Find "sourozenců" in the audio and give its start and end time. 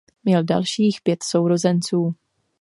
1.23-2.15